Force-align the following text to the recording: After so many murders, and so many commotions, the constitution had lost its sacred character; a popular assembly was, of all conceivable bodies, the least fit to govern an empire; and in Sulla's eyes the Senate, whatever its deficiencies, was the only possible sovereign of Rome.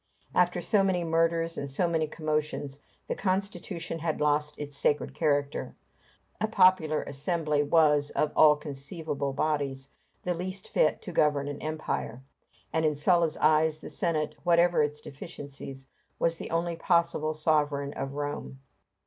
After 0.33 0.61
so 0.61 0.81
many 0.81 1.03
murders, 1.03 1.59
and 1.59 1.69
so 1.69 1.87
many 1.87 2.07
commotions, 2.07 2.79
the 3.05 3.13
constitution 3.13 3.99
had 3.99 4.19
lost 4.19 4.57
its 4.57 4.75
sacred 4.75 5.13
character; 5.13 5.75
a 6.41 6.47
popular 6.47 7.03
assembly 7.03 7.61
was, 7.61 8.09
of 8.09 8.31
all 8.35 8.55
conceivable 8.55 9.31
bodies, 9.31 9.89
the 10.23 10.33
least 10.33 10.67
fit 10.67 11.03
to 11.03 11.11
govern 11.11 11.47
an 11.47 11.61
empire; 11.61 12.23
and 12.73 12.83
in 12.83 12.95
Sulla's 12.95 13.37
eyes 13.37 13.77
the 13.77 13.91
Senate, 13.91 14.35
whatever 14.43 14.81
its 14.81 15.01
deficiencies, 15.01 15.85
was 16.17 16.37
the 16.37 16.49
only 16.49 16.75
possible 16.75 17.35
sovereign 17.35 17.93
of 17.93 18.13
Rome. 18.13 18.59